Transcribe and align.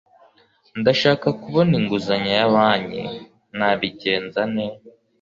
Ndashaka 0.79 1.27
kubona 1.41 1.71
inguzanyo 1.79 2.31
ya 2.39 2.47
banki 2.53 3.03
nabigenze 3.57 4.39
nte 4.53 4.67